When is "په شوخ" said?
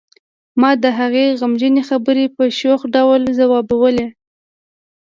2.35-2.79